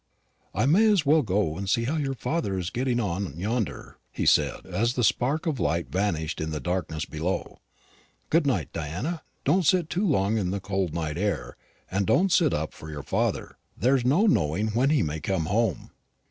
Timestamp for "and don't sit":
11.91-12.51